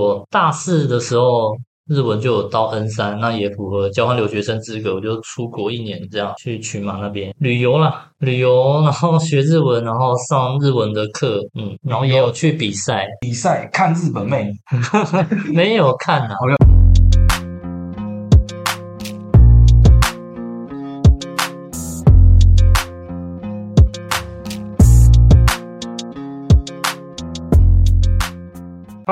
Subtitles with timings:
[0.00, 1.54] 我大四的时候，
[1.88, 14.52] 日文就有到 N 三，那也符合交换留学生资格，我就出国一年，这样去群马那边旅游啦，旅游，然后学日文，然后上日文的课，嗯，然后也有去比赛，比赛看日本妹，
[15.52, 16.34] 没有看啊。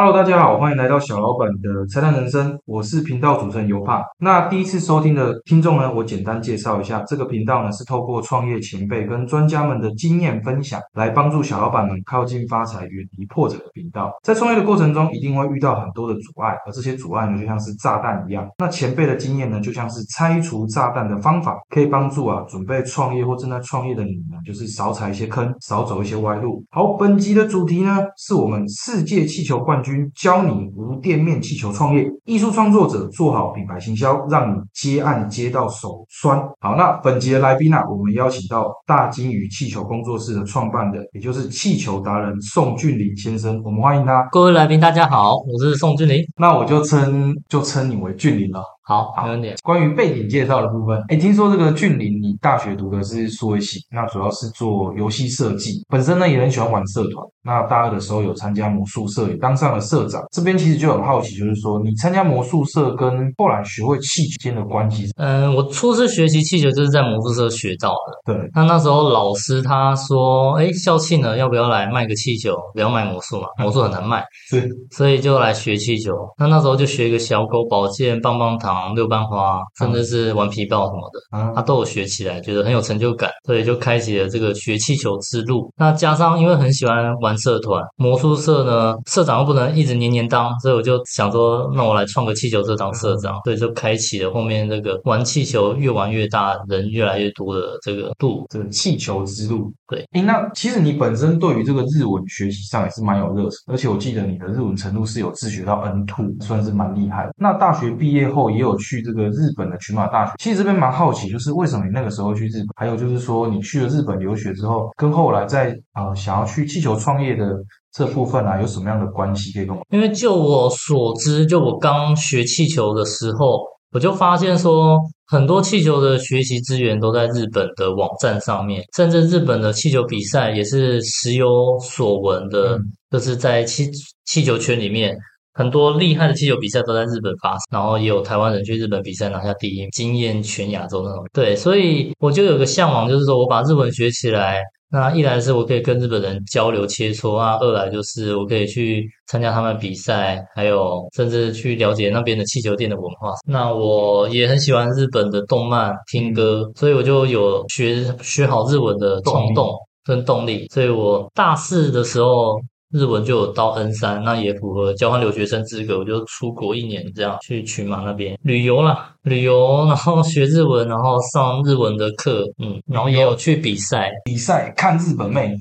[0.00, 4.00] Hello，大家好，欢迎来到小老板的拆弹人生，我是频道主持人尤帕。
[4.20, 14.12] 那第一次收听的听众呢，我简单介绍一下，这个频道呢是透过创业前辈跟专家们的经验分享，来帮助小老板们靠近发财、远离破产的频道。
[14.22, 18.46] 在创业的过程中，一定会遇到很多的阻碍，而这些阻碍呢，就像是炸弹一样。
[18.58, 26.64] 那前辈的经验呢，就像是拆除炸弹的方法，可以帮助啊准备创业或正在创业的你呢，就是少踩一些坑，少走一些歪路。
[26.70, 29.87] 好，本集的主题呢，是我们世界气球冠军。
[30.14, 36.38] 教你无店面气球创业，艺术创作者做好品牌行销，让你接案接到手酸。
[36.60, 44.26] 好，那本集的来宾呢、啊，我们邀请到大金鱼气球工作室的创办人，也就是气球达人宋俊霖先生，我们欢迎他。
[44.30, 48.62] 各位来宾，大家好，我是宋俊霖，那我就称就称你为俊霖了。
[48.88, 49.52] 好，没问题。
[49.62, 57.22] 关于背景介绍的部分，哎，听说这个俊林，你大学读的是数位系，那主要是做游戏设计，本身呢也很喜欢玩社团。
[57.44, 60.22] 那大二的时候有参加魔术社，也当上了社长。
[60.32, 65.10] 这边其实就很好奇，就是说你参加魔术社跟后来学会气球间的关系。
[65.18, 68.32] 嗯，我初次学习气球就是在魔术社学到的。
[68.32, 72.56] 对，那那时候老师他说，哎，校庆呢，要不要来卖个气球？
[72.72, 76.12] 不要卖魔术嘛， 魔术很难卖，是，所以就来学气球。
[76.38, 78.77] 那那时候就学一个小狗宝剑、棒棒糖。
[78.94, 85.72] 六瓣花，甚至是玩皮豹什么的，嗯，他都有学起来，觉得很有成就感，所以就开启了这个学气球之路。
[85.76, 99.72] 那加上因为很喜欢玩社团，魔术社呢，社长又不能一直年年当，所以我就想说，那我来创个气球社当社长，所以就开启了后面这个玩气球越玩越大，人越来越多的这个度，这个气球之路。
[99.86, 107.32] 对，哎，那其实你本身对于这个日文学习上也是蛮有热忱，而且我记得你的日文程度是有自学到 N two，算是蛮厉害的。
[107.38, 112.68] 那大学毕业后也有去这个日本的群马大学，其实这边蛮好奇，就是为什么你那个时候去日本？
[112.76, 117.56] 还有就是说你去了日本留学之后，跟后来在呃想要去气球创业的
[117.92, 119.82] 这部分啊，有什么样的关系可以跟我？
[119.90, 123.62] 因为就我所知，就我刚学气球的时候，
[123.92, 124.98] 我就发现说。
[125.30, 133.90] 很多气球的学习资源都在日本的网站上面，甚至日本的气球比赛也是时有所闻的，嗯、就是在气
[134.24, 135.14] 气球圈里面，
[135.58, 141.24] 很多厉害的气球比赛都在日本发生，然后也有台湾人去日本比赛拿下第一，惊艳全亚洲那种。
[141.32, 144.62] 对，所以我就有个向往，就是说我把日文学起来。
[144.90, 153.32] 那一来是我可以跟日本人交流切磋啊，二来就是我可以去参加他们比赛，还有甚至去了解那边的气球店的文化。
[153.44, 160.68] 那我也很喜欢日本的动漫、听歌，所以我就有学学好日文的冲动跟动力。
[160.72, 162.60] 所以我大四的时候。
[162.90, 168.38] 日文就有到 N 三，那也符合交换留学生资格，我就出国一年，这样去群马那边。
[168.42, 175.54] 旅游啦，旅游，然后学日文，然后上日文的课，嗯，然后也有去比赛，比赛看日本妹，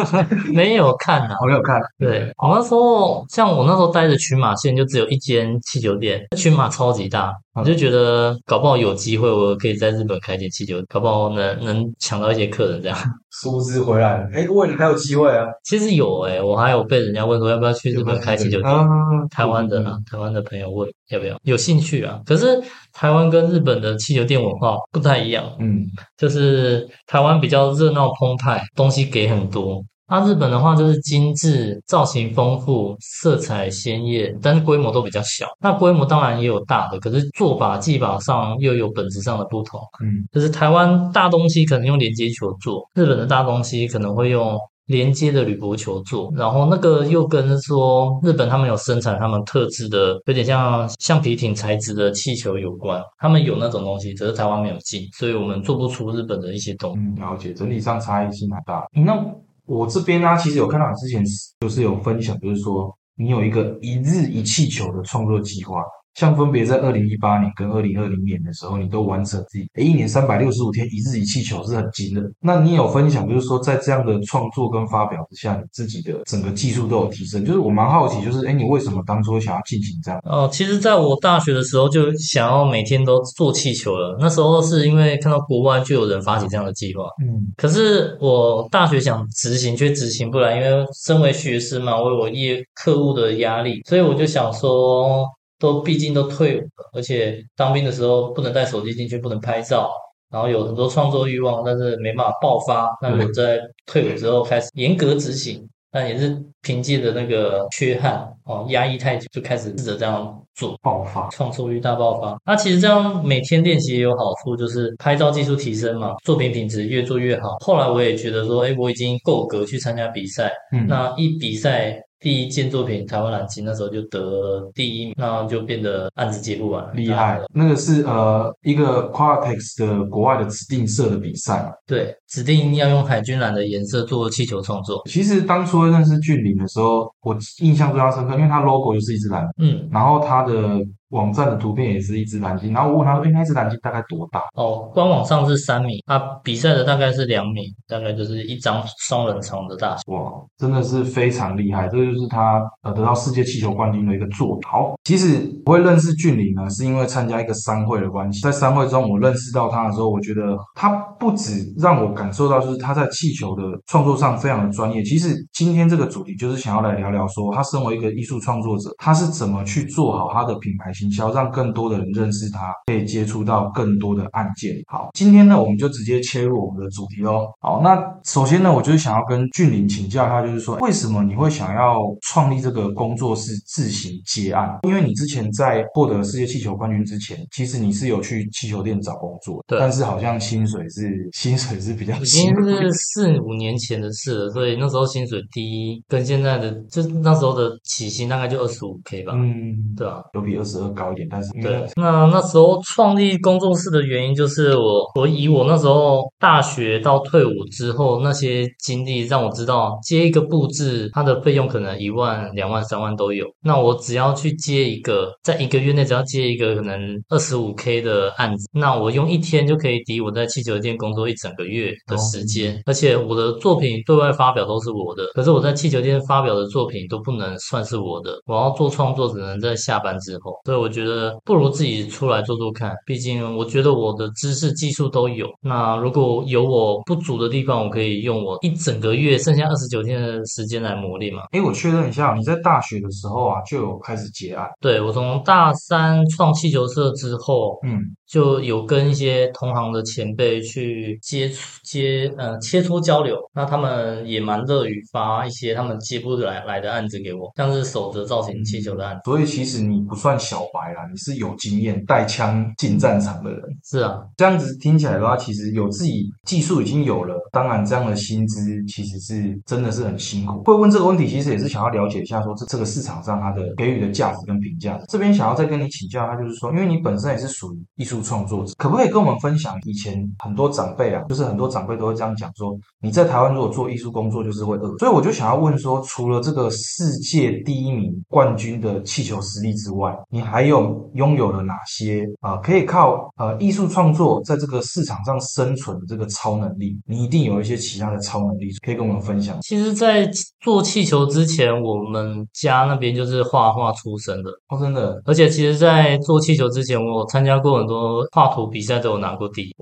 [0.52, 1.80] 没有看啊，我没有看。
[1.98, 12.98] 对，我那时候像我那时候待的群马县就只有一间汽酒店，群马超级大，我就觉得搞不好有机会，我可以在日本开间气球，搞不好能能抢到一些客人这样。
[13.30, 15.46] 殊不知回来了，哎，未来还有机会啊！
[15.64, 18.86] 其实有哎、欸，我还有被人家问说要不要去日本开气球店，啊、
[19.30, 22.20] 台湾的啊，台湾的朋友问要不要，有兴趣啊。
[22.24, 25.84] 可是台湾跟日本的气球店文化不太一样，嗯，
[26.16, 29.82] 就是台湾比较热闹澎湃，东西给很多。
[30.06, 35.46] 那、啊、日本的话就是精致、造型丰富、色彩鲜艳，但是规模都比较小。
[35.60, 39.80] 那规模当然也有大的，可是做法技法上又有本质上的不同。
[40.02, 46.30] 嗯，就是台湾大东西可能用连接球做，日本的大东西可能会用连接的铝箔球做。
[46.36, 53.02] 然后那个又跟说日本他们有生产他们特制的，有点像橡皮艇材质的气球有关。
[53.18, 56.98] 他们有那种东西，只是台湾没有进，所以我们做不出日本的一些东西。
[56.98, 58.84] 嗯，了解，整体上差异性蛮大。
[58.92, 59.18] 那
[59.66, 61.24] 我这边呢、其实有看到你之前
[61.60, 65.82] 就是有分享，就是说你有一个一日一气球的创作计划。
[66.14, 72.22] 像分别在二零一八年跟二零二零年的时候，你都完成自己，诶一年三百六十五天一日一气球是很精的。
[72.40, 77.44] 那你有分享，就是说在这样的创作跟发表之下，你自己的整个技术都有提升。
[77.44, 80.20] 就是我蛮好奇，就是诶你为什么当初想要进行这样？
[80.24, 84.16] 哦，其实在我大学的时候就想要每天都做气球了。
[84.20, 95.24] 那时候是因为看到国外就有人发起这样的计划，嗯，可是我大学想执行却执行不来，因为身为学生嘛，我有业课务的压力，所以我就想说，
[95.64, 99.90] 都毕竟都退伍了，而且当兵的时候不能带手机进去，不能拍照，
[100.30, 102.88] 然后有很多创作欲望，但是没办法爆发。
[103.00, 105.66] 那我在退伍之后开始严格执行。
[105.96, 112.36] 但也是凭借着那个缺憾哦，压抑太久，就开始试着这样做，爆发，创作欲大爆发。
[112.44, 117.58] 那其实这样每天练习也有好处，就是拍照技术提升嘛，作品品质越做越好。
[117.60, 120.50] 后来我也觉得说，哎，我已经够格去参加比赛。
[120.72, 121.96] 嗯，那一比赛。
[122.24, 127.38] 第一件作品台湾蓝鲸那时候就得第一名，那就变得案子接不完，厉害。
[127.52, 131.72] 那个是呃一个 Quartex 的国外的指定色的比赛嘛？
[131.86, 135.02] 对，指定要用海军蓝的颜色做气球创作。
[135.04, 140.80] 其实当初认识俊林的时候，我印象非常深刻，因为他 logo 就是一只蓝，嗯，然后他的。
[141.14, 150.12] 网站的图片也是一只蓝鲸，然后我问他说：“哎，那只蓝鲸大概多大？”哦，官网上是三米，啊比赛的大概是两米，大概就是一张双人床的大小。
[150.12, 154.68] 哇，真的是非常厉害，这就是他呃得到世界气球冠军的一个作品。
[154.68, 160.90] 好，其实我会认识俊霖呢，是因为参加一个商会的关系，在商会中我认识到他的时候，我觉得他
[161.20, 165.00] 不止让我感受到就是他在气球的创作上非常的专业。
[165.04, 171.03] 其实今天这个主题就是想要来聊聊说，他身为一个艺术创作者，他是怎么去做好他的品牌形。
[171.04, 174.74] 营销让更多的人认识他，可以接触到更多的案件。
[174.86, 177.46] 好，今天呢，我们就直接切入我们的主题喽。
[177.60, 184.78] 好，那首先呢，我就是想要跟俊林请教一下，就是说，为什么你会想要创立这个工作室自行接案？
[184.84, 199.34] 因为你之前在获得世界气球冠军之前，其实你是有去气球店找工作，对，但是好像薪水是薪水是比较已经是四五年前的事了，所以那时候薪水低，跟现在的就那时候的起薪大概就二十五 K 吧。
[199.36, 200.93] 嗯，对啊，有比二十二。
[200.94, 213.46] 高一点，但是对，那那时候创立工作室的原因就是我，我以我那时候大学到退伍之后那些经历，让我知道接一个布置，它的费用可能一万、两万、三万都有。
[213.62, 216.98] 那我只要去接一个，在一个月内只要接一个可能
[217.28, 222.80] 二十五 K 的案子，那我用一天就可以抵我在气球店工作一整个月的时间。
[222.86, 230.52] 而且我的作品对外发表都是我的，可是我在气球店发表的作品都不能算是我的，我要做创作只能在下班之后。
[230.64, 230.83] 所以。
[230.84, 235.48] 我觉得不如自己出来做做看，毕竟我觉得我的知识技术都有。
[235.62, 241.44] 那如果有我不足的地方，我可以用我一整个月剩下二十九天的时间来磨练嘛。
[241.52, 244.68] 哎，我确认一下，你在大学的时候啊就有开始结案？
[244.80, 248.14] 对，我从大三创气球社之后，嗯。
[248.26, 259.20] 就有跟一些同行的前辈去接触、接呃切磋交流，那他们也蛮乐于发一些他们接不来来的案子给我，像是守着造型气球的案子。
[259.24, 263.60] 所以其实你不算小白啦，你是有经验带枪进战场的人。
[263.84, 270.62] 是啊，这样子听起来的话，其实有自己技术已经有了，当然这样的薪资其实是真的是很辛苦。
[270.64, 274.98] 会问这个问题，其实也是想要了解一下，说这这个市场上它的给予的价值跟评价。
[275.08, 278.13] 这边想要再跟你请教，他就是说，因为你本身也是属于艺术。
[278.22, 279.78] 创作者可不可以跟我们分享？
[279.84, 284.96] 以前很多长辈啊，就是很多长辈都会这样讲说：你在台湾如果做艺术工作，就是会饿。
[284.98, 292.56] 所以我就想要问说，除了这个世界第一名冠军的气球实力之外，你还有拥有了哪些啊？
[292.58, 296.98] 可以靠呃艺术创作在这个市场上生存的这个超能力？
[297.06, 299.58] 你一定有一些其他的超能力可以跟我们分享。
[299.62, 305.20] 其实，在做气球之前，我们家那边就是画画出身的哦，真的。
[305.24, 308.03] 而且，其实，在做气球之前，我参加过很多。
[308.32, 309.74] 画图比赛都有拿过第一，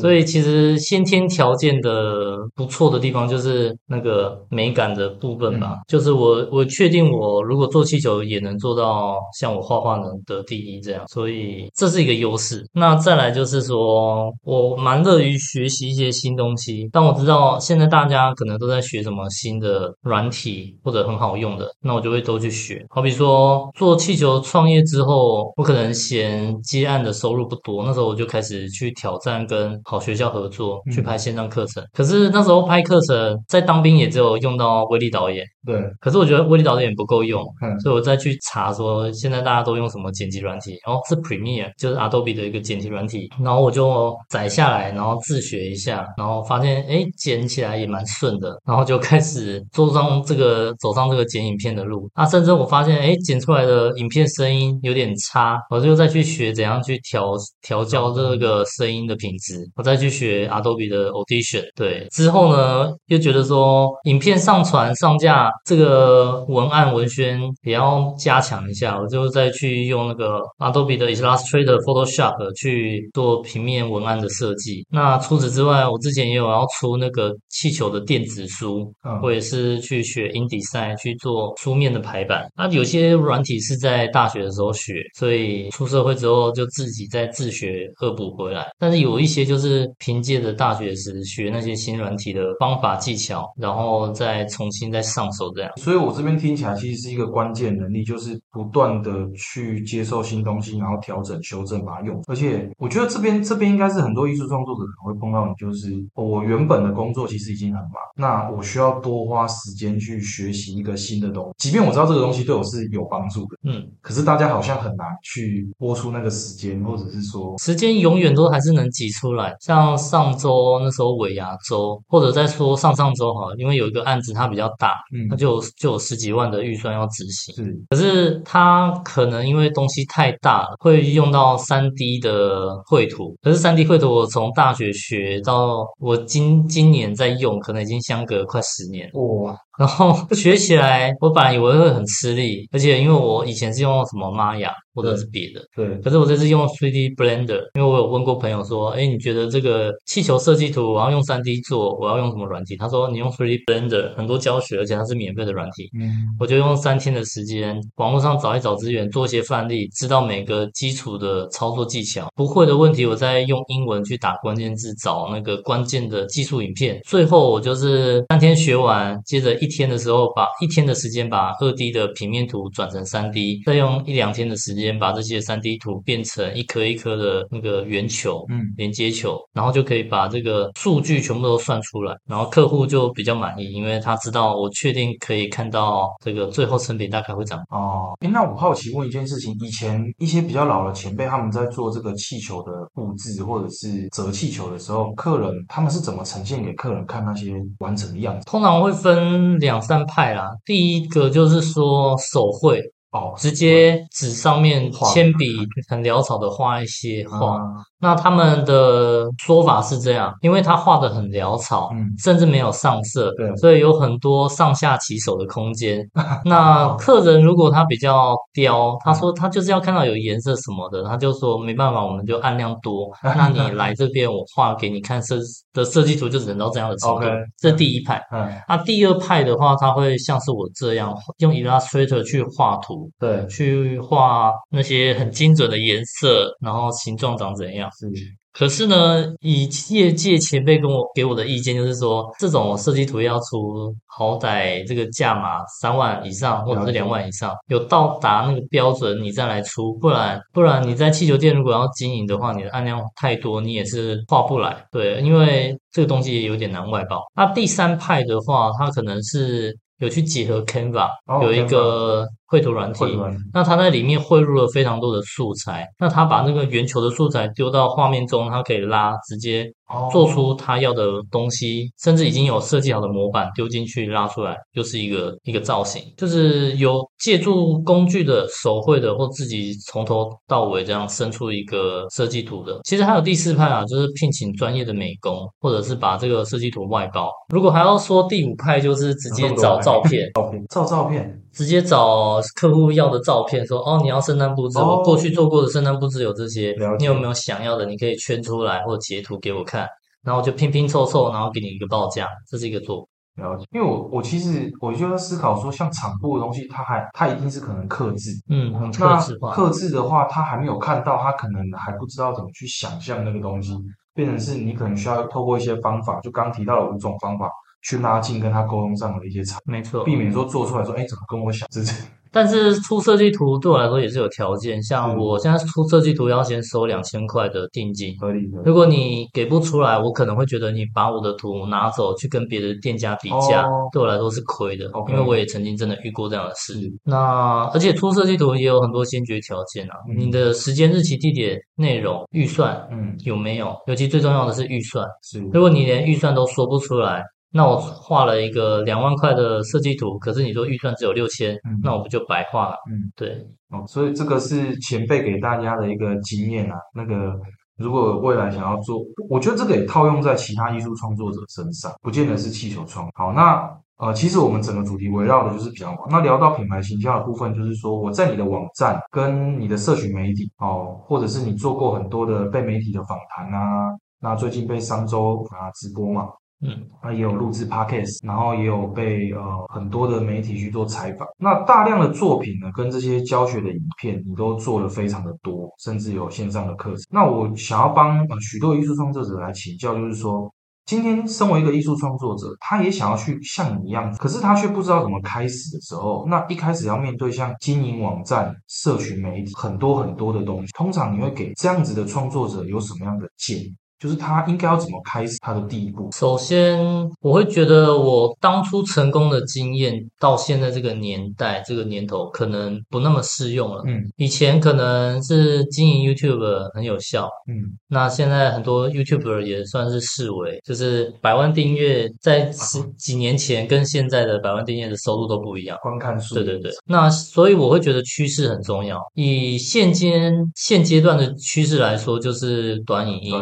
[0.00, 5.80] 所以其实先天条件的不错的地方就是那个美感的部分吧。
[5.88, 12.64] 就是我我确定我如果做气球也能做到像我画画能得第一这样，所以这是一个优势。
[12.72, 16.88] 那再来就是说我蛮乐于学习一些新东西。
[16.92, 22.84] 但我知道现在大家可能都在学什么新的软体或者很好用的，那我就会都去学。
[22.90, 27.63] 好比说做气球创业之后，我可能嫌接案的收入不。
[27.64, 30.92] 多，那时候我就开始去挑战跟好学校合作，嗯。
[30.92, 31.82] 去拍线上课程。
[31.92, 37.80] 可是那时候拍课程，在当兵也只有用到威力导演，对，可是我觉得威力导演不够用，嗯。
[37.80, 52.08] 所以我再去查说现在大家都用什么剪辑软体，然后是 Premiere，就是 Adobe 的一个剪辑软体，然后我就载下来，然后自学一下，然后发现哎剪起来也蛮顺的，然后就开始做上这个走上这个剪影片的路。
[52.14, 57.32] 啊，甚至我发现哎剪出来的影片声音有点差，我就再去学怎样去调
[57.66, 61.64] 调教这个声音的品质，我再去学 Adobe 的 Audition。
[61.74, 74.86] 对，之后呢又觉得说影片上传上架这个文案文宣也要加强一下，我就再去用那个 Adobe 的 Illustrator、Photoshop 去做平面文案的设计。
[74.90, 82.46] 那除此之外，我之前也有要出那个气球的电子书，嗯我也是去学 InDesign 去做书面的排版。
[82.54, 88.66] 那有些软体是在大学的时候学，所以出社会之后就自己在自学恶补回来。
[88.78, 95.70] 但是有一些就是凭借着大学时学那些新软体的方法技巧，然后再重新再上手这样。
[95.76, 102.20] 所以我这边听起来其实是一个关键能力，就是不断的去接受新东西，然后调整、修正，把它用。
[102.26, 119.54] 而且我觉得这边这边应该是很多艺术创作者可能会碰到你，就是、哦我原本的工作其实已经很忙，那我需要多花时间去学习一个新的东西，即便我知道这个东西对我是有帮助的，嗯，可是大家好像很难去播出那个时间，或者是说，时间永远都还是能挤出来。
[119.60, 127.54] 像上周那时候尾牙周，或者再说上上周哈，因为有一个案子它比较大，嗯它，就有就有十几万的预算要执行。
[127.54, 133.36] 是，可是它可能因为东西太大了，会用到三 D 的绘图。
[133.42, 139.08] 可是三 D 绘图我从大学学到我今今年在用，可能已经相隔快十年。
[139.14, 152.76] 哇，然后学起来，我本来以为会很吃力，而且因为我以前是用什么 Maya 或者是别的，对，可是我这次用 3D Blender，因为我有问过朋友说，哎，你觉得这个气球设计图我要用 3D 做，我要用什么软体？
[152.76, 155.88] 他说你用 Free Blender，很多教学，而且它是免费的软体。
[155.98, 162.28] 嗯，我就用三天的时间，网络上找一找资源，做一些范例，知道每个基础的操作技巧。
[162.34, 167.00] 不会的问题，我再用英文去打关键字，找那个关键的技术影片。
[167.04, 178.44] 最后我就是三天学完，接着一天的时候把一天的时间把二 D 的平面图转成三 D，再用一两天的时间把这些三 D 图变成一颗一颗的那个圆球。
[178.48, 187.58] 嗯，连接球，然后就可以把这个数据全部都算出来，然后客户就比较满意，因为他知道我确定可以看到这个最后成品大概会长。
[187.70, 198.44] 哦，哎那我好奇问一件事情，以前一些比较老的前辈他们在做这个气球的布置或者是折气球的时候，客人他们是怎么呈现给客人看那些完成的样子？
[198.46, 202.80] 通常会分两三派啦，第一个就是说手绘，
[203.14, 205.56] 哦，直接纸上面铅笔
[205.88, 207.56] 很潦草的画一些画。
[207.56, 207.62] 啊，
[208.00, 216.04] 那他们的说法是这样，因为他画的很潦草，嗯甚至没有上色，对所以有很多上下其手的空间。
[216.44, 223.10] 那客人如果他比较刁，他说他就是要看到有颜色什么的，他就说没办法，我们就按量多。
[223.22, 225.36] 那你来这边，我画给你看设
[225.72, 227.22] 的设计图就只能到这样的程度。
[227.58, 228.20] 这第一派。
[228.32, 237.90] 嗯，那第二派的话，他会像是我这样用 Illustrator 去画图，对，去画那些很精准的颜色，然后形状长怎样。
[237.98, 238.06] 是，
[238.52, 254.84] 可是呢，以业界前辈跟我给我的意见就是说，这种设计图要出，好歹这个价码三万以上，或者是两万以上，有到达那个标准，你再来出，不然不然你在气球店如果要经营的话，你的案量太多，你也是画不来。
[254.92, 257.20] 对，因为这个东西也有点难外包。
[257.34, 282.78] 那第三派的话，它可能是有去结合 Canva，、哦有一个绘图软体绘图软体，那它在里面汇入了非常多的素材，那他把那个圆球的素材丢到画面中，它可以拉，直接哦做出他要的东西，甚至已经有设计好的模板丢进去拉出来，就是一个一个造型，就是有借助工具的手绘的，或自己从头到尾这样生出一个设计图的。
[282.84, 287.28] 其实还有第四派啊，就是聘请专业的美工，或者是把这个设计图外包。
[287.52, 290.30] 如果还要说第五派，就是直接找照片。
[290.34, 297.86] 照片，照照片，直接找客户要的照片，说哦，你要圣诞布置，哦我过去做过的圣诞布置有这些了，你有没有想要的？
[297.86, 299.88] 你可以圈出来或截图给我看，
[300.22, 303.08] 然后就拼拼凑凑，然后给你一个报价，这是一个做法。
[303.36, 303.64] 了解。
[303.72, 308.30] 因为我我其实我就在思考说，像场部的东西，它还它一定是可能克制。
[308.48, 309.52] 嗯，很克制化。
[309.52, 313.76] 克制的话，他还没有看到，他可能还不知道怎么去想象那个东西，
[314.14, 317.50] 变成是你可能需要透过一些方法，就刚提到的五种方法，
[317.84, 328.12] 去拉近跟他沟通上的一些差，没错，避免说做出来说，哎，怎么跟我想，这 是但是出设计图对我来说也是有条件，像我现在出设计图要先收两千块的定金。
[328.18, 328.60] 合理的。
[328.64, 336.74] 如果你给不出来，我可能会觉得你把我的图拿走去跟别的店家比价，哦对我来说是亏的因为我也曾经真的遇过这样的事。
[337.04, 343.76] 那而且出设计图也有很多先决条件啊，嗯你的时间、日期、地点、内容、预算嗯有没有？
[343.86, 345.06] 尤其最重要的是预算。
[345.22, 347.22] 是如果你连预算都说不出来，
[347.56, 352.74] 那我画了一个两万块的设计图，可是你说预算只有六千嗯，那我不就白画了？
[352.90, 353.28] 嗯对，
[353.70, 356.74] 哦，所以这个是前辈给大家的一个经验啊。
[356.92, 357.32] 那个
[357.78, 363.08] 如果未来想要做，我觉得这个也套用在其他艺术创作者身上，不见得是气球创。
[363.14, 366.08] 好，那呃，其实我们整个主题围绕的就是比较广。
[366.10, 376.28] 那聊到品牌形象的部分，就是说我在你的网站跟你的社群媒体哦，或者是你做过很多的被媒体的访谈啊，那最近被商周啊直播嘛，
[376.64, 381.28] 嗯，那也有录制 podcast，然后也有被呃很多的媒体去做采访。
[381.38, 387.02] 那大量的作品呢，跟这些教学的影片，你都做了非常的多，甚至有线上的课程。
[387.10, 390.52] 那我想要帮呃许多艺术创作者来请教，就是说。
[390.86, 403.74] 今天，身为一个艺术创作者，他也想要去像你一样，可是他却不知道怎么开始的时候，那一开始要面对像经营网站、社群媒体很多很多的东西，通常你会给这样子的创作者有什么样的建议？
[404.04, 406.10] 就是他应该要怎么开始他的第一步？
[406.12, 406.78] 首先
[407.22, 413.82] 我会觉得我当初成功的经验到现在这个年代这个年头可能不那么适用了。
[413.86, 417.56] 嗯以前可能是经营 YouTube 很有效，嗯
[417.88, 425.78] 那现在很多 YouTuber 也算是视为，就是百万订阅，在十几年前跟现在的百万订阅的收入都不一样。
[425.82, 429.00] 观看数，对对对，那所以我会觉得趋势很重要。
[429.14, 430.12] 以现今
[430.54, 433.34] 现阶段的趋势来说，就是短影音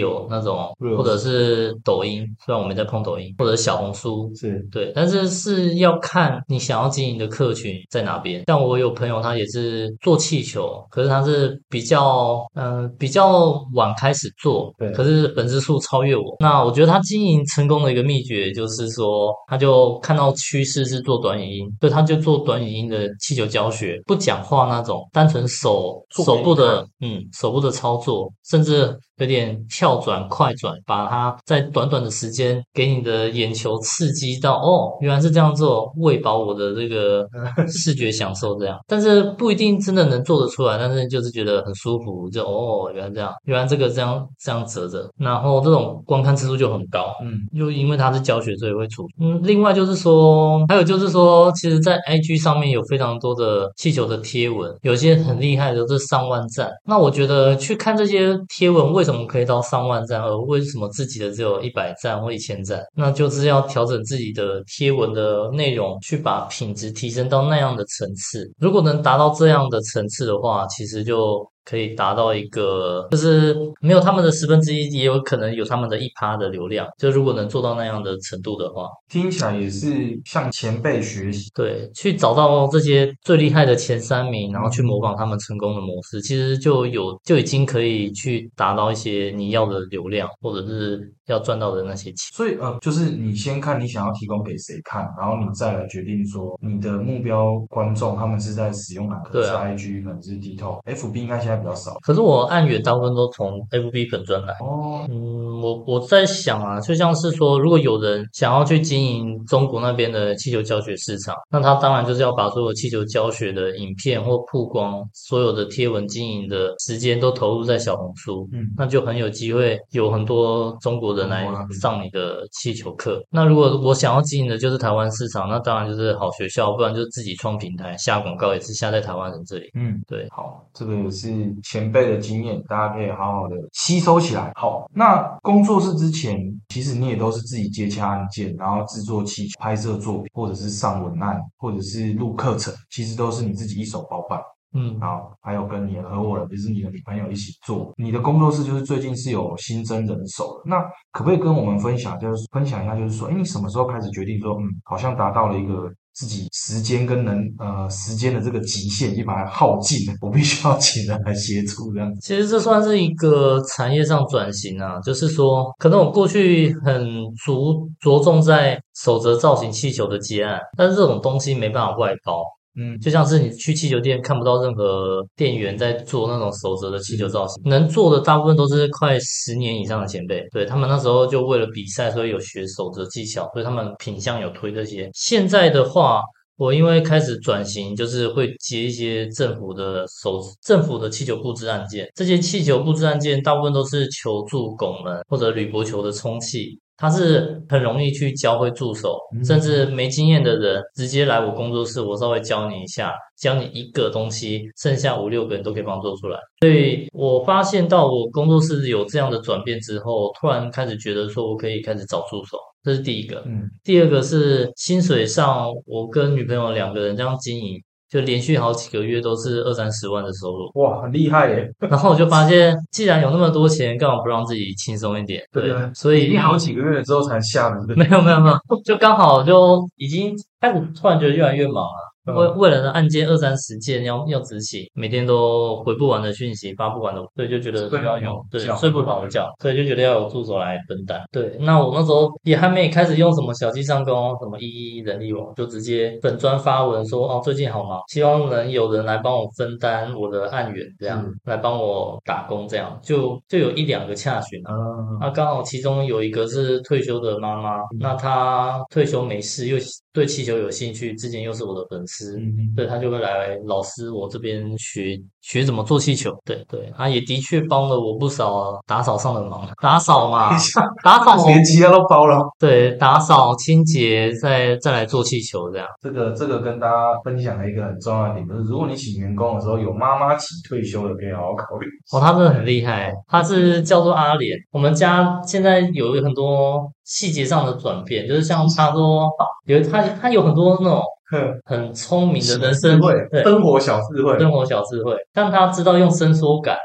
[0.00, 4.30] 短影、Real 那种，或者是抖音，虽然我没在碰抖音，或者小红书。
[4.34, 8.44] 是对，但是是要看你想要经营的客群在哪边。
[8.46, 16.36] 像我有朋友，他也是做气球，可是他是比较，嗯、比较晚开始做，对可是粉丝数超越我。
[16.40, 37.26] 那我觉得他经营成功的一个秘诀就是说，他就看到趋势是做短影音，所以他就做短影音的气球教学，不讲话那种，单纯手手部的，嗯，手部的操作，甚至有点跳转、快转，把它在短短的时间给你的眼球刺激到，哦，原来是这样做，喂饱我的这个
[37.68, 38.78] 视觉享受这样。
[38.86, 47.12] 但是不一定真的能做得出来，但是就是觉得很舒服，就哦，原来这样，原来这个这样这样折着，然后这种观看次数就很高。
[47.22, 49.06] 嗯又因为它是教学，所以会出。
[49.20, 56.70] 嗯，另外就是说，还有就是说，其实，在 IG 上面有非常多的气球的贴文，有些很厉害的都是上万赞。
[56.86, 62.82] 那我觉得去看这些贴文，为什么可以到上万赞，而为什么自己的只有一百赞或一千赞？
[62.94, 68.50] 那就是要调整自己的贴文的内容，去把品质提升到那样的层次。
[68.58, 76.86] 如果能达到这样的层次的话，其实就可以达到一个，就是没有他们的十分之一，也有可能有他们的一趴的流量。
[76.96, 81.50] 就如果能做到那样的程度的话，听起来也是向前辈学习。
[81.54, 92.16] 对，去找到这些最厉害的前三名，然后去模仿他们成功的模式，其实就有就已经可以去达到一些你要的流量，或者是要赚到的那些钱。
[92.32, 101.94] 所以呃，就是你先看你想要提供给谁看，然后你再来决定说你的目标观众他们是在使用哪个，是对啊 IG 可能是 TikTok，FB 应该现在比较少。
[102.02, 104.52] 可是我按远大部分都从 FB 粉专来。
[104.60, 121.46] 哦，嗯，我我在想啊，就像是说，如果有人想要去经营中国那边的气球教学市场，那他当然就是要把所有气球教学的影片或曝光，所有的贴文经营的时间都投入在小红书，嗯那就很有机会有很多中国人来
[121.80, 123.22] 上你的气球课。
[123.30, 129.70] 那如果我想要经营的就是台湾市场，那当然就是好学校，不然就是自己创平台下广告，也是下在台湾人这里。
[129.74, 131.28] 嗯，对，好，这个也是
[131.62, 134.52] 前辈的经验，大家可以好好的吸收起来。
[134.54, 144.40] 好，那工作室之前，其实你也都是自己接洽案件，然后制作气球、拍摄作品，或者是上文案，或者是录课程，其实都是你自己一手包办。
[144.74, 147.92] 嗯，好，还有跟你的合伙人，就是你的女朋友一起做。
[147.96, 150.80] 你的工作室就是最近是有新增人手了，那
[151.12, 162.20] 可不可以跟我们分享，就是分享一下，就是说，哎，你什么时候开始决定说，嗯，好像达到了一个自己时间跟能呃时间的这个极限，已经把它耗尽了，我必须要请人来协助这样子。
[162.20, 167.02] 其实这算是一个产业上转型啊，就是说，可能我过去很
[167.44, 172.42] 着着重在手折造型气球的接案，但是这种东西没办法外包，
[172.76, 185.10] 嗯，就像是你去气球店看不到任何店员在做那种手折的气球造型，能做的大部分都是快十年以上的前辈，对他们那时候就为了比赛，所以有学手折技巧，所以他们品相有推这些。
[185.14, 186.20] 现在的话。
[186.58, 192.10] 我因为开始转型，就是会接一些政府的手政府的气球布置案件。
[192.14, 206.38] 这些气球布置案件大部分都是求助拱门或者铝箔球的充气，它是很容易去教会助手，甚至没经验的人直接来我工作室，我稍微教你一下，教你一个东西，剩下五六个人都可以帮我做出来。
[206.60, 212.56] 所以我发现到我工作室有这样的转变之后，突然开始觉得说我可以开始找助手。
[212.82, 217.82] 这是第一个，嗯，第二个是薪水上，我跟女朋友两个人这样经营，
[218.16, 220.70] 就连续好几个月都是二三十万的收入。
[220.80, 221.70] 哇，很厉害耶！
[221.90, 225.42] 然后我就发现，既然有那么多钱，干嘛不让自己轻松一点？
[225.52, 232.15] 对，所以你好几个月之后才下的，没有没有没有，就刚好就已经开始突然觉得越来越忙了。
[232.34, 241.22] 为为了案件二三十件要要执行，每天都回不完的讯息，发不完的，所以就觉得需要有对睡不着觉，所以就觉得要有助手来分担。
[241.32, 254.72] 对，那我那时候也还没开始用什么小鸡上工，什么一一人力网，就直接本专发文说哦，最近好忙，希望能有人来帮我分担我的案源，这样来帮我打工，这样就就有一两个洽询啊。
[255.20, 259.76] 那刚好其中有一个是退休的妈妈，那她退休没事，又
[260.16, 262.38] 对气球有兴趣，之前又是我的粉丝。
[262.38, 270.56] 嗯，对他就会来老师我这边学学怎么做气球，对对，他也的确帮了我不少打扫上的忙，打扫嘛，
[271.04, 275.86] 打扫 连其他都包了，对，打扫清洁再再来做气球这样。
[276.00, 281.86] 这个这个跟大家分享的一个很重要的点就是，如果你请员工的时候有妈妈请退休的，可以好好考虑。
[282.12, 289.26] 哦，他真的很厉害，他是叫做阿莲，我们家现在有很多细节上的转变，就是像他说
[289.64, 291.02] 有他他有很多那种。
[291.66, 295.12] 很聪明的人生会，生活小智慧，生活小智慧。
[295.32, 296.78] 但他知道用伸缩杆，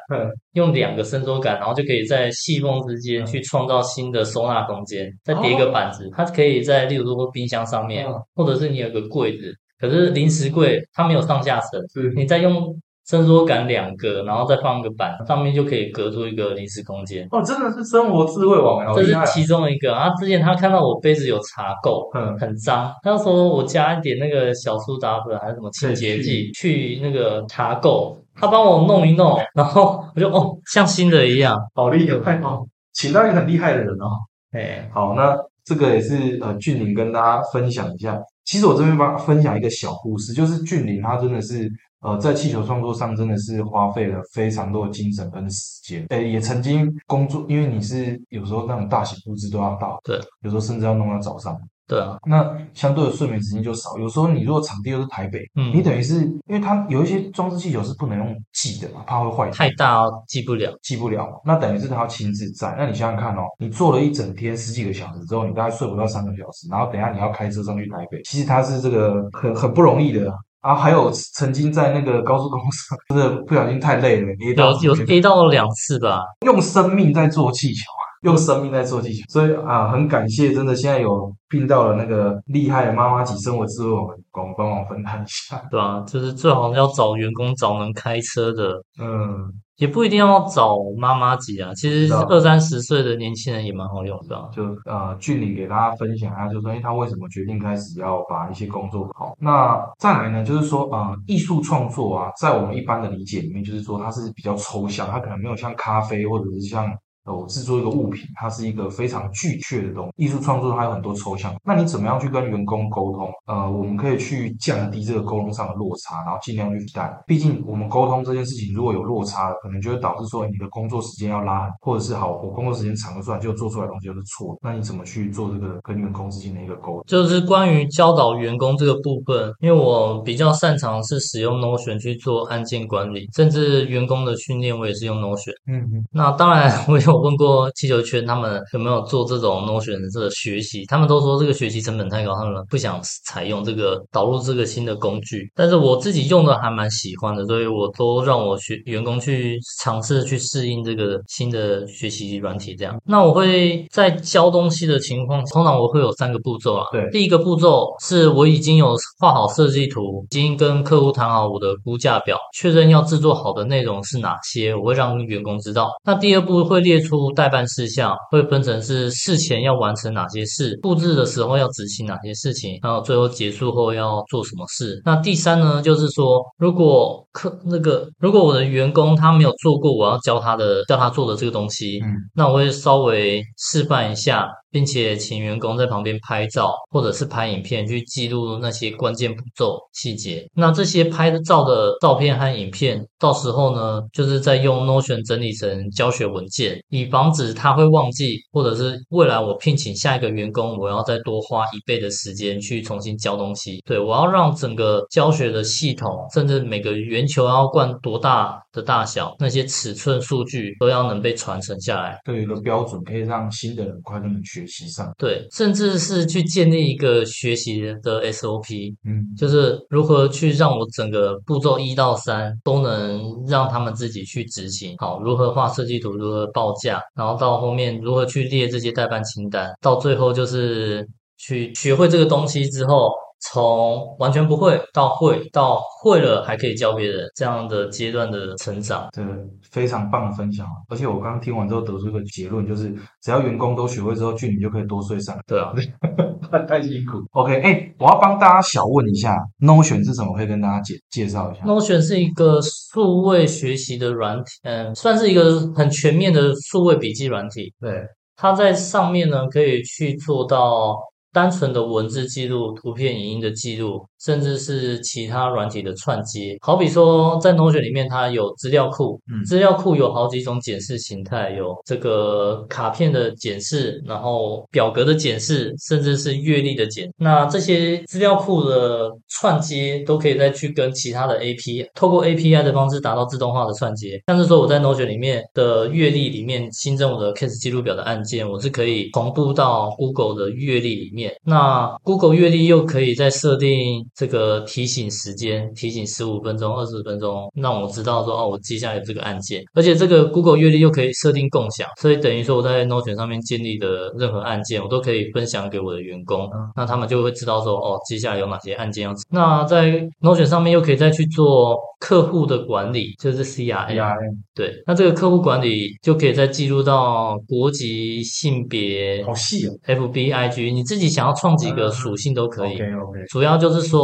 [0.53, 5.07] 用两个伸缩杆，然后就可以在细缝之间去创造新的收纳空间。
[5.23, 11.79] 再叠一个板子，它可以在例如说冰箱上面，或者是你有个柜子，可是临时柜它没有上下层，
[12.15, 12.75] 你再用。
[13.12, 17.28] 伸缩杆两个，然后再放个板，上面就可以隔出一个临时空间。
[17.30, 19.93] 哦，真的是生活智慧网，这是其中一个。
[19.93, 34.08] 啊，之前他看到我杯子有茶垢，嗯，很脏，他说我加一点那个小苏打粉还是什么清洁剂去那个茶垢，他帮我弄一弄，然后我就哦，像新的一样，好厉害哦，请到一个很厉害的人哦。
[34.54, 38.17] 哎，好，那这个也是呃俊林跟大家分享一下。
[38.45, 41.69] 其实我这边帮分享一个小故事，就是俊林他真的是。
[42.01, 46.05] 呃，在气球创作上真的是花费了非常多的精神跟时间。
[46.09, 51.55] 诶，也曾经工作，因为你是有时候那种大型布置都要到，对，有时候甚至要弄到早上。
[51.87, 53.97] 对啊，那相对的睡眠时间就少。
[53.97, 59.51] 有时候你如果场地又是台北，嗯，你等于是因为它有一些装置气球是不能用寄的嘛，怕会坏。
[59.51, 61.27] 太大哦寄不了，寄不了。
[61.43, 62.73] 那等于是他要亲自在。
[62.77, 70.33] 那你想想看哦，你做了一整天十几个小时之后，你大概睡不到三个小时，然后等下你要开车上去台北，其实它是这个很很不容易的。
[70.62, 76.21] 啊，还有曾经在那个高速公路上，真的不小心太累了，有有跌到两次吧。
[76.45, 85.62] 用生命在做气球啊，用生命在做技巧，所以啊，很感谢，真的现在有聘到了那个厉害的妈妈级生活智慧网员工，帮忙分担一下。
[85.71, 89.52] 对啊，就是最好要找员工，找能开车的，嗯。
[89.81, 94.49] 也不一定要找妈妈级啊，其实二三十岁的年轻人也蛮好用的。
[94.53, 99.35] 就呃，俊理给大家分享一下，就说哎，他为什么决定开始要把一些工作好？
[99.39, 106.87] 那再来呢，就是说呃，艺术创作啊，在我们一般的理解里面，就是说它是比较抽象，它可能没有像咖啡或者是像。
[107.25, 110.12] 我制作一个物品，它是一个非常具确的东西。
[110.15, 113.29] 艺术创作它有很多抽象，那你怎么样去跟员工沟通？
[113.45, 117.15] 呃，我们可以去降低这个沟通上的落差，然后尽量去带。
[117.27, 124.57] 毕竟我们沟通这件事情，如果有落差，可能就会导致说你的工作时间要拉，或者是好，我工作时间长了出来，就做出来的东西就是错。
[124.62, 127.03] 那你怎么去做这个跟员工之间的一个沟通？
[127.05, 135.53] 就是关于教导员工这个部分，因为我比较擅长是使用 Notion 去做案件管理，甚至员工的训练我也是用 Notion。
[135.67, 136.03] 嗯嗯。
[136.12, 137.11] 那当然我有。
[137.12, 145.52] 我问过气球圈他们有没有做这种 Notion 的学习，他们都说这个学习成本太高，他们不想采用这个导入这个新的工具。
[145.54, 152.74] 但是我自己用的还蛮喜欢的，所以我都让我学员工去尝试去适应这个新的学习软体。
[152.76, 156.86] 这样，那我会在教东西的情况，通常我会有三个步骤啊。
[156.93, 165.89] 对，第一个步骤是我已经有画好设计图，已经跟客户谈好我的估价表，确认要制作好的内容是哪些，我会让员工知道。
[166.06, 167.00] 那第二步会列。
[167.01, 175.01] 出代办事项会分成是事前要完成哪些事，布置的时候要执行哪些事情，然后最后结束后要做什么事。
[175.05, 184.47] 那第三呢，就是说如果客那个如果我的员工他没有做过我要教他的教他做的这个东西，嗯，那我会稍微示范一下。
[184.71, 190.47] 并且请员工在旁边拍照或者是拍影片去记录那些关键步骤细节。
[190.55, 203.81] 那这些拍的照的照片和影片，到时候呢，就是在用 Notion 整理成教学文件，以防止他会忘记，或者是未来我聘请下一个员工，我要再多花一倍的时间去重新教东西。
[203.86, 212.19] 对我要让整个教学的系统，甚至每个圆球要灌多大的大小，那些尺寸数据都要能被传承下来。
[212.25, 215.13] 都有一个标准，可以让新的人快乐地学习上。
[215.17, 224.95] 对，甚至是去建立一个学习的 SOP，嗯，就是如何去让我整个步骤一到三都能让他们自己去执行。
[224.97, 233.12] 好，如何画设计图，如何报价，然后到后面如何去列这些代办清单，到最后就是去学会这个东西之后。
[233.41, 239.30] 从完全不会到会，到会了还可以教别人，这样的阶段的成长，这个
[239.71, 240.65] 非常棒的分享。
[240.89, 245.43] 而且我刚刚听完之后得出一个结论，就是只要员工都学会之后，俊你就可以多睡三个。
[245.47, 245.73] 对啊，
[246.67, 247.17] 太辛苦。
[247.32, 250.36] OK，哎，我要帮大家小问一下，Notion 是什么？
[250.36, 251.65] 可以跟大家介介绍一下。
[251.65, 257.73] Notion 是一个数位学习的软体，嗯，算是一个很全面的数位笔记软体。
[257.80, 258.01] 对，
[258.36, 260.97] 它在上面呢可以去做到
[261.31, 264.07] 单纯的文字记录、图片、影音的记录。
[264.23, 277.10] 甚至是其他软体的串接，好比说在 Notion 里面，它有资料库，嗯资料库有好几种检视形态，有这个卡片的检视，然后表格的检视，甚至是阅历的检。
[277.17, 284.21] 那这些资料库的串接都可以再去跟其他的 API，透过 API 的方式达到自动化的串接。
[284.27, 291.34] 像是说我在 Notion 里面的阅历里面新增我的 case 记录表的按键，我是可以同步到 Google 的阅历里面。
[291.43, 294.05] 那 Google 阅历又可以再设定。
[294.15, 309.13] 这个提醒时间，提醒十五分钟、二十分钟，让我知道说哦，我接下来有这个按键，而且这个 Google 阅历又可以设定共享，所以等于说我在 Notion 上面建立的任何按键，我都可以分享给我的员工，那他们就会知道说哦，接下来有哪些按键要。
[309.30, 314.36] 那在 Notion 上面又可以再去做客户的管理，就是 CRM。
[314.54, 319.71] 对，那这个客户管理就可以再记录到国籍、性别、好细哦。
[319.86, 322.74] FB、IG，你自己想要创几个属性都可以。
[322.74, 324.00] OK OK，主要就是说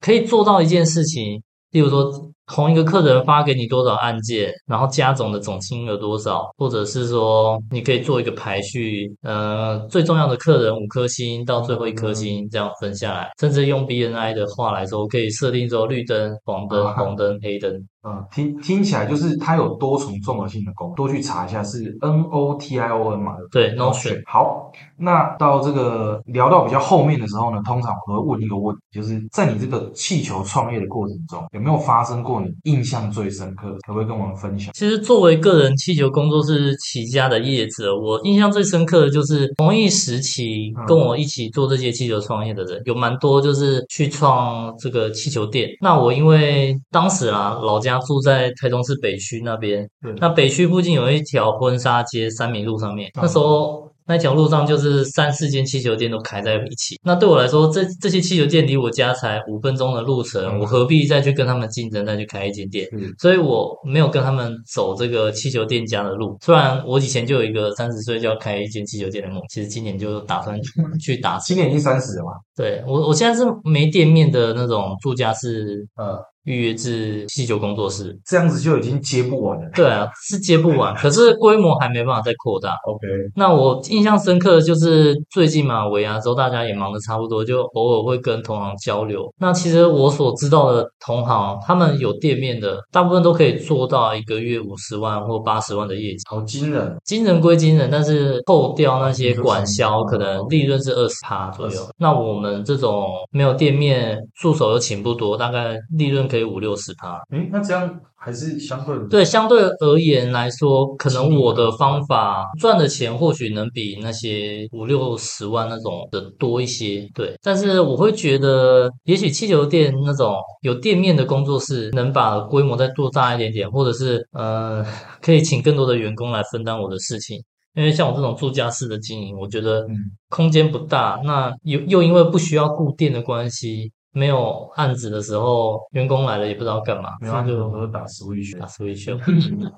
[0.00, 2.10] 可以做到一件事情，例如说
[2.46, 17.72] 同一个客人发给你多少案件，然后加总的总金额多少，或者是说你可以做一个排序，呃，最重要的客人五颗星到最后一颗星这样分下来，甚至用 BNI 的话来说，可以设定说绿灯、黄灯、啊红灯、黑灯。
[18.02, 23.34] 嗯，听听起来就是它有多重综合性的功能，多去查一下是 N O T I O N 嘛？
[23.50, 24.22] 对，Notion。
[24.26, 33.78] 好，那到这个聊到比较后面的时候呢，通常我会问一个问题，就是在你这个气球创业的过程中，有没有发生过你印象最深刻的？
[33.86, 34.72] 可不可以跟我们分享？
[34.72, 45.68] 其实作为个人气球工作室起家的业者，我印象最深刻的就是同一时期跟我一起做这些气球创业的人，有蛮多就是去创这个气球店。
[45.82, 53.88] 那我因为当时啊，老家住在台中市北区那边，对那北区附近有一条婚纱街三民路上面，嗯那时候。
[54.06, 62.84] 那条路上就是三四间气球店都开在一起，那对我来说，这这些气球店离我家才五分钟的路程，嗯我何必再去跟他们竞争，再去开一间店？
[62.90, 66.36] 是所以我没有跟他们走这个气球店家的路。
[66.40, 70.60] 虽然我以前就有一个三十岁就要开一间气球店的梦，其实今年就打算
[71.00, 71.38] 去打。
[71.38, 72.32] 今年已经三十了嘛？
[72.60, 78.18] 对我，我现在是没店面的那种住家是呃，预约制气球工作室。
[78.26, 79.70] 这样子就已经接不完了。
[79.74, 82.74] 对啊，是接不完，可是规模还没办法再扩大。
[82.86, 89.32] OK，那我印象深刻的就是最近嘛，尾牙之后大家也忙得差不多，就偶尔会跟同行交流。
[89.38, 96.18] 那其实我所知道的同行，他们有店面的，大部分都可以做到一个月五十万或八十万的业绩。
[96.28, 96.96] 好惊人。
[97.04, 101.80] 惊人归惊人，但是扣掉那些管销，可能利润是二十趴左右。
[101.98, 107.20] 那我们这种没有店面，助手又请不多，大概利润可以五六十趴。
[107.30, 117.08] 诶，那这样还是相对对，相对而言来说，可能我的方法赚的钱或许能比那些五六十万那种的多一些。
[117.14, 124.84] 对，但是我会觉得，也许气球店那种有店面的工作室，能把规模再做大一点点，或者是呃，
[125.22, 127.42] 可以请更多的员工来分担我的事情。
[127.74, 129.96] 因为像我这种住家式的经营，我觉得嗯。
[130.28, 139.16] 空间不大，那又又因为不需要固定的关系，没有案子的时候，员工来了也不知道干嘛，没有，就就都打 Switch 打 Switch，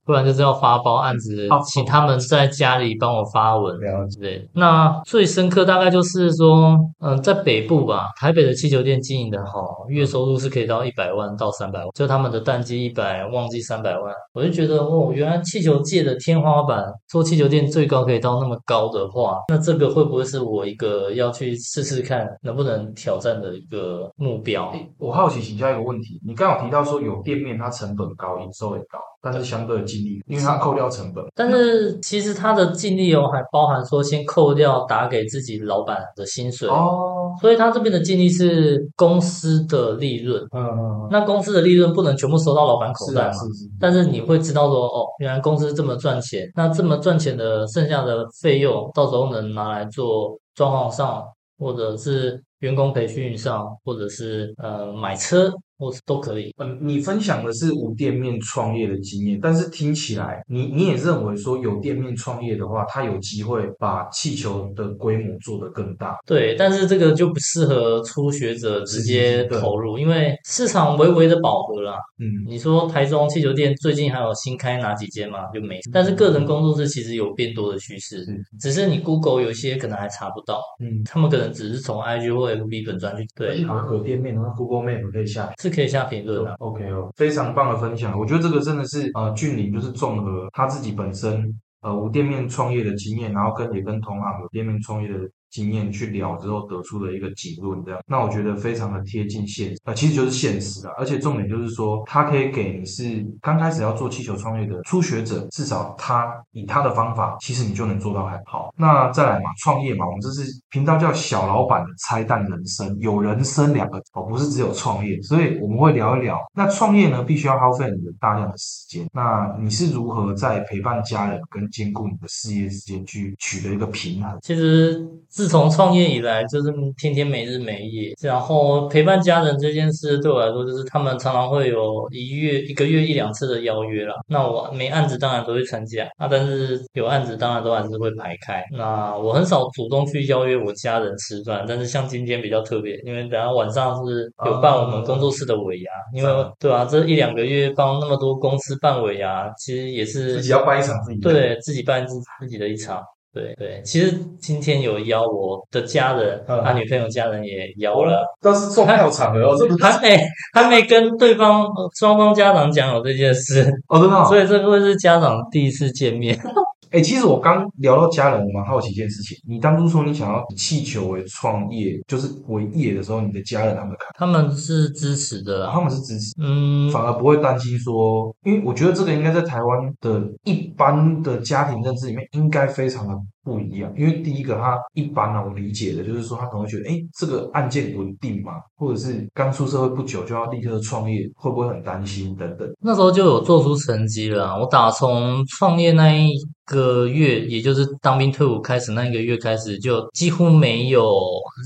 [0.05, 3.79] 不然就是要发包案子哦，请他们在家里帮我发文。
[4.21, 24.70] 对，那最深刻大概就是说，嗯、在北部吧，台北的气球店经营的好，月收入是可以到一百万到三百万，就他们的淡季一百，旺季三百万，我就觉得哦，原来气球界的天花板，做气球店最高可以到那么高的话，那这个会不会是我一个要去试试看能不能挑战的一个目标？
[24.70, 40.40] 诶我好奇请教一个问题，你刚好提到说有店面它成本高，营收也高，但是相对的净利，因为它扣掉成本，但是其实它的净利哦，还包含说先扣掉打给自己老板的薪水，哦，所以它这边的净利是公司的利润。
[40.52, 43.32] 嗯嗯嗯，那公司的利润不能全部收到老板口袋嘛？
[43.32, 51.24] 是是，但是你会知道说，哦，原来公司这么赚钱，那这么赚钱的剩下的费用，到时候能拿来做装潢上，
[51.58, 55.52] 或者是员工培训上，或者是呃买车，
[55.83, 56.55] 或是都可以。
[56.59, 66.16] 嗯，你分享的是无店面创业的经验，但是听起来你你也认为说有店面创业的话，它有机会把气球的规模做得更大。
[66.27, 71.97] 对，但是这个就不适合初学者直接投入，因为市场微微的饱和啦。
[72.21, 75.38] 嗯，你说台中气球店最近还有新开哪几间吗？
[75.53, 75.81] 就没。
[75.92, 86.54] 但是个人工作室其实有变多的趋势，嗯只是你 Google 有些可能还查不到，嗯，他们可能只是从 IG 或 FB 本专去对而且，好像有店面，然后 Google Map 可以下可以下评论的。
[86.58, 95.18] OK 哦，非常棒的分享，我觉得这个真的是呃，俊林就是综合他自己本身呃无店面创业的经验，然后跟也跟同行有店面创业的
[95.52, 108.72] 经验去聊之后得出的一个结论，这样，那我觉得非常的贴近现实，呃，其实就是现实啊，而且重点就是说，他可以给你是刚开始要做气球创业的初学者，至少他以他的方法，其实你就能做到很好。
[108.76, 116.38] 那再来嘛，创业嘛，我们这是频道叫小老板的拆弹人生，有人生两个哦，不是只有创业，所以我们会聊一聊。
[116.54, 124.38] 那创业呢，必须要耗费你的大量的时间，那你是如何在陪伴家人跟兼顾你的事业之间去取得一个平衡？
[124.40, 125.06] 其实
[125.42, 134.14] 自从创业以来，就是天天没日没夜，然后陪伴家人这件事对我来说，就是他们常常会有一月、一个月一两次的邀约啦。
[134.28, 138.64] 那我没案子当然都会参加，啊，但是有案子当然都还是会排开。
[138.70, 153.02] 那我很少主动去邀约我家人吃饭，但是像今天比较特别，因为等下晚上是有办我们工作室的尾牙，因为对啊，这一两个月帮那么多公司办尾牙，其实也是自己要办一场自己的，对自己办自自己的一场。
[153.33, 164.25] 对对，其实今天有邀我的家人，嗯他女朋友家人也邀了，但是重要场合哦，这不是还没还没跟对方呃双方家长讲有这件事，哦，真的、哦。
[164.29, 166.38] 所以这个会是家长第一次见面。
[166.92, 169.37] 哎、其实我刚聊到家人，我蛮好奇一件事情。
[169.48, 183.90] 你当初说你想要以气球为创业，就是为业的时候，你的家人他们看，他们是支持的啊，他们是支持，嗯，反而不会担心说，因为我觉得这个应该在台湾的一般的家庭认知里面，应该非常的不一样。
[183.96, 192.68] 因为第一个，他一般呢，我理解的就是说，他可能会觉得，哎、这个案件稳定嘛，或者是刚出社会不久就要立刻创业，会不会很担心等等。
[192.83, 194.59] 那时候就有做出成绩了啊。
[194.59, 196.31] 我打从创业那一
[196.64, 201.12] 个月，也就是当兵退伍开始那一个月开始，就几乎没有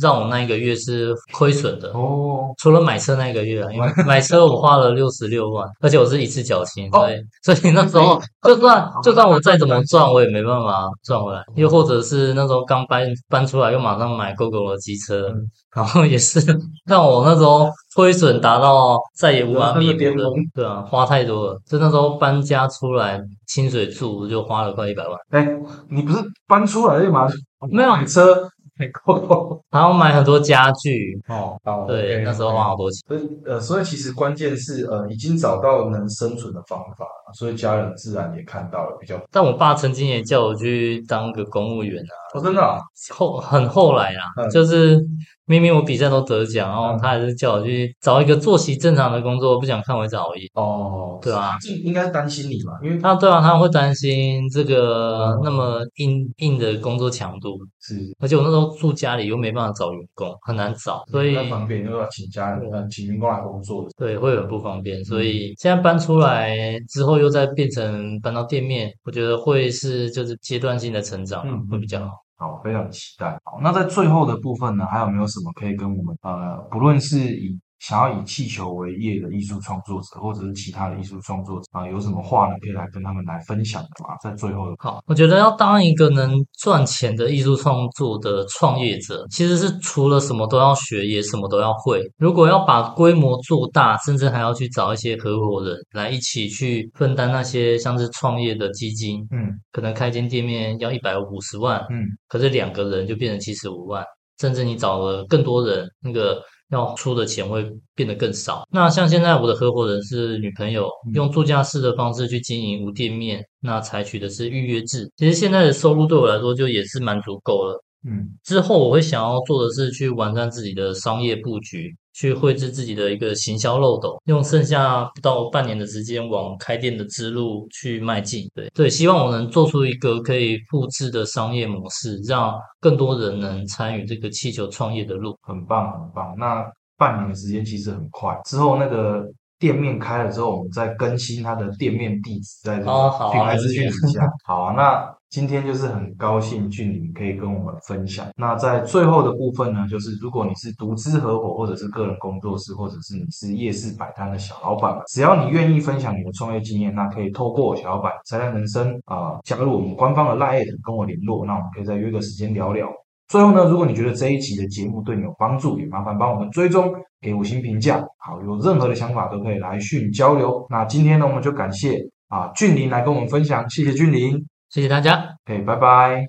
[0.01, 1.91] 让我那一个月是亏损的。
[1.91, 4.47] 哦，除了买车那一个月啊，因为买车。
[4.47, 7.09] 我花了六十六万，而且我是一次缴清，哦。
[7.43, 11.43] 所以 所以那时候就算就算我再怎么赚，我也没办法赚回来。
[11.57, 16.41] 又或者是那时候刚搬搬出来，又马上买 GoGo 的机车，嗯然后也是
[16.87, 21.61] 让我那时候亏损达到再也无法弥补的对啊，花太多了。
[21.69, 25.47] 就那时候搬家出来清水住就花了快一百万，哎、
[25.91, 27.37] 你不是搬出来就马上
[27.71, 33.03] 没有买车，买 GoGo 然后买很多家具，哦，哦对那时候花好多钱。
[33.07, 39.21] 所以呃，所以其实关键是呃，已经找到能生存的方法，所以家人自然也看到了比较。
[39.31, 42.15] 但我爸曾经也叫我去当个公务员啊。
[42.35, 42.79] 哦，真的啊、
[43.15, 45.01] 后很后来啦，嗯就是
[45.47, 50.49] 明明我比赛都得奖，然后嗯他还是叫我去找一个作息正常的工作，不想看我一直熬夜。
[50.55, 63.91] 哦，对啊，这应该是担心你嘛，因为他对啊，他会担心这个嗯那么硬硬的工作强度，是而且我那时候住家里又没办法找员工，很难找，所以不方便，又要请家人，呃，请员工来工作的。
[63.97, 65.05] 对会很不方便。
[65.05, 66.57] 所嗯以现在搬出来
[66.89, 72.26] 之后，又再变成搬到店面，我觉得会是就是阶段性的成长，嗯会比较好。
[72.39, 73.39] 好，非常期待。
[73.45, 84.17] 好，那在最后的部分呢，还有没有什么可以跟我们呃，不论是以想要以气球为业的艺术创作者，或者是其他的艺术创作者啊，有什么话呢，可以来跟他们来分享的吗？
[84.23, 92.03] 在最后的好，我觉得要当一个能赚钱的艺术创作的创业者，其实是除了什么都要学，也什么都要会。
[92.19, 104.05] 如果要把规模做大，甚至还要去找一些合伙人来一起去分担那些像是创业的基金，嗯可能开间店面要一百五十万，嗯可是两个人就变成七十五万，
[104.41, 108.67] 甚至你找了更多人，那个要出的钱会变得更少。
[108.71, 115.11] 那像现在我的合伙人是女朋友，嗯用住家式的方式去经营无店面，那采取的是预约制。
[115.17, 117.83] 其实现在的收入对我来说就也是蛮足够了。
[118.07, 128.49] 嗯之后我会想要做的是去完善自己的商业布局，去绘制自己的一个行销漏斗，用剩下不到半年的时间往开店的之路去迈进。
[128.55, 135.37] 对对，希望我能做出一个可以复制的商业模式，让更多人能参与这个气球创业的路。
[135.43, 136.35] 很棒很棒。
[136.39, 136.65] 那
[136.97, 139.23] 半年的时间其实很快，之后那个
[139.59, 144.21] 店面开了之后，我们再更新它的店面地址，在这个哦好啊品牌资讯没底下。
[144.47, 148.27] 好啊，那今天就是很高兴俊林可以跟我们分享。
[148.37, 162.89] 那在最后的部分呢，就是如果你是独资合伙，或者是个人工作室，或者是你是夜市摆摊的小老板，只要你愿意分享你的创业经验，那可以透过小老板拆弹人生啊、加入我们官方的 Line 跟我联络，那我们可以再约个时间聊聊。
[163.29, 168.01] 最后呢，如果你觉得这一集的节目对你有帮助，也麻烦帮我们追踪，给五星评价。
[168.19, 170.65] 好，有任何的想法都可以来讯交流。
[170.71, 171.99] 那今天呢，我们就感谢
[172.29, 175.37] 啊俊林来跟我们分享，谢谢俊林谢谢大家。
[175.45, 176.29] ，OK，拜拜。